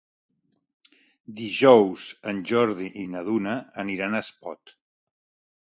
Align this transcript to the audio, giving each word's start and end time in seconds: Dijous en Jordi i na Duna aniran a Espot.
Dijous 1.41 2.07
en 2.33 2.41
Jordi 2.53 2.89
i 3.03 3.05
na 3.13 3.23
Duna 3.29 3.55
aniran 3.85 4.17
a 4.17 4.25
Espot. 4.29 4.77